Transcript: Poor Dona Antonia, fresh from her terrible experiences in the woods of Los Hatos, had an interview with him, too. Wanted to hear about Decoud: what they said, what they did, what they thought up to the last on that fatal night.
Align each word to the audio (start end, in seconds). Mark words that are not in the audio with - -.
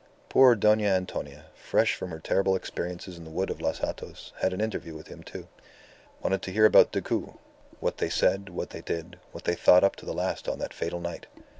Poor 0.29 0.55
Dona 0.55 0.81
Antonia, 0.87 1.45
fresh 1.53 1.93
from 1.93 2.09
her 2.09 2.17
terrible 2.17 2.55
experiences 2.55 3.19
in 3.19 3.23
the 3.23 3.29
woods 3.29 3.51
of 3.51 3.61
Los 3.61 3.77
Hatos, 3.81 4.31
had 4.37 4.51
an 4.51 4.59
interview 4.59 4.95
with 4.95 5.09
him, 5.09 5.21
too. 5.21 5.47
Wanted 6.23 6.41
to 6.41 6.51
hear 6.51 6.65
about 6.65 6.91
Decoud: 6.91 7.35
what 7.79 7.99
they 7.99 8.09
said, 8.09 8.49
what 8.49 8.71
they 8.71 8.81
did, 8.81 9.19
what 9.31 9.43
they 9.43 9.53
thought 9.53 9.83
up 9.83 9.95
to 9.97 10.05
the 10.07 10.11
last 10.13 10.49
on 10.49 10.57
that 10.57 10.73
fatal 10.73 11.01
night. 11.01 11.27